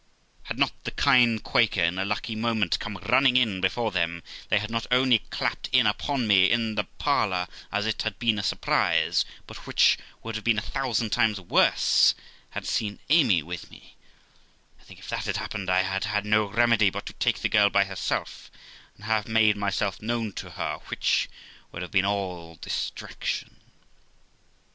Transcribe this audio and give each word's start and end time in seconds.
Had 0.45 0.57
not 0.57 0.71
the 0.83 0.89
kind 0.89 1.43
Quaker, 1.43 1.83
in 1.83 1.99
a 1.99 2.05
lucky 2.05 2.35
moment, 2.35 2.79
come 2.79 2.97
running 3.07 3.37
in 3.37 3.61
before 3.61 3.91
them, 3.91 4.23
they 4.49 4.57
had 4.57 4.71
not 4.71 4.87
only 4.89 5.19
clapped 5.29 5.69
in 5.71 5.85
upon 5.85 6.25
me, 6.25 6.49
in 6.49 6.73
the 6.73 6.85
parlour, 6.85 7.47
as 7.71 7.85
it 7.85 8.01
had 8.01 8.17
been 8.17 8.39
a 8.39 8.41
surprise, 8.41 9.25
but 9.45 9.67
which 9.67 9.99
would 10.23 10.33
have 10.33 10.43
been 10.43 10.57
a 10.57 10.61
thousand 10.63 11.11
times 11.11 11.39
worse, 11.39 12.15
had 12.49 12.65
seen 12.65 12.97
Amy 13.09 13.43
with 13.43 13.69
me; 13.69 13.95
I 14.79 14.83
think 14.85 14.99
if 14.99 15.07
that 15.09 15.25
had 15.25 15.37
happened, 15.37 15.69
I 15.69 15.83
had 15.83 16.05
had 16.05 16.25
no 16.25 16.45
remedy 16.45 16.89
but 16.89 17.05
to 17.05 17.13
take 17.13 17.41
the 17.41 17.47
girl 17.47 17.69
by 17.69 17.83
herself, 17.83 18.49
and 18.95 19.03
have 19.05 19.27
made 19.27 19.55
myself 19.55 20.01
known 20.01 20.31
to 20.33 20.49
her, 20.57 20.79
which 20.87 21.29
would 21.71 21.83
have 21.83 21.91
been 21.91 22.05
all 22.05 22.55
distraction. 22.55 23.57